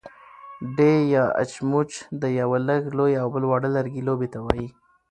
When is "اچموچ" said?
1.41-1.91